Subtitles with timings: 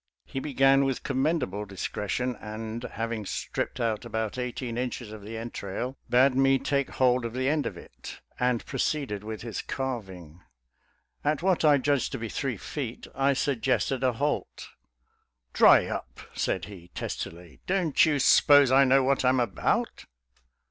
[0.25, 5.37] He began with commendable discre tion, and, having stripped out about eighteen inches of the
[5.37, 10.41] entrail, bade me take hold of the end of it, and proceeded with his carving.
[11.23, 14.69] At what I judged to be three feet, I suggested a halt.
[15.53, 20.05] "Dry up!" said he testily; "don't you s'pose I know what I'm about?